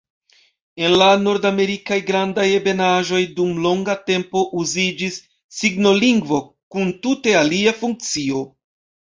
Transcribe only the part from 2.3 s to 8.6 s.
Ebenaĵoj dum longa tempo uziĝis signolingvo kun tute alia funkcio.